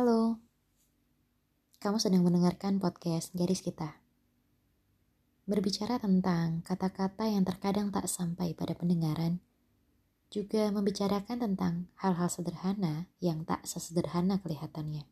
Halo, 0.00 0.40
kamu 1.76 2.00
sedang 2.00 2.24
mendengarkan 2.24 2.80
podcast 2.80 3.36
Garis 3.36 3.60
Kita. 3.60 4.00
Berbicara 5.44 6.00
tentang 6.00 6.64
kata-kata 6.64 7.28
yang 7.28 7.44
terkadang 7.44 7.92
tak 7.92 8.08
sampai 8.08 8.56
pada 8.56 8.72
pendengaran, 8.72 9.44
juga 10.32 10.72
membicarakan 10.72 11.44
tentang 11.44 11.92
hal-hal 12.00 12.32
sederhana 12.32 13.12
yang 13.20 13.44
tak 13.44 13.60
sesederhana 13.68 14.40
kelihatannya. 14.40 15.04